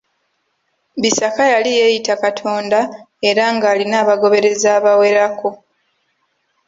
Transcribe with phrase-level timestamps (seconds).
[1.01, 2.79] Bisaka yali yeeyita Katonda
[3.29, 5.49] era ng'alina abagoberezi abawerako.